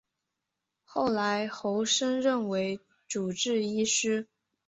[0.83, 4.27] 后来侯升任为主治医师。